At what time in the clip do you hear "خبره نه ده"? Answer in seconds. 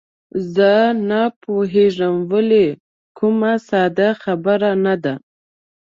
4.21-5.13